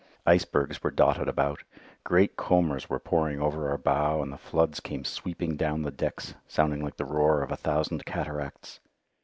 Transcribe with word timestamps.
Icebergs 0.25 0.81
were 0.81 0.89
dotted 0.89 1.27
about. 1.27 1.61
Great 2.03 2.35
combers 2.35 2.89
were 2.89 2.97
pouring 2.97 3.39
over 3.39 3.69
our 3.69 3.77
bow 3.77 4.23
and 4.23 4.33
the 4.33 4.35
floods 4.39 4.79
came 4.79 5.05
sweeping 5.05 5.55
down 5.55 5.83
the 5.83 5.91
decks 5.91 6.33
sounding 6.47 6.83
like 6.83 6.97
the 6.97 7.05
roar 7.05 7.43
of 7.43 7.51
a 7.51 7.55
thousand 7.55 8.03
cataracts. 8.03 8.79